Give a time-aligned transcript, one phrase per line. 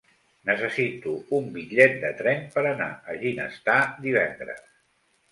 [0.49, 3.75] Necessito un bitllet de tren per anar a Ginestar
[4.07, 4.65] divendres.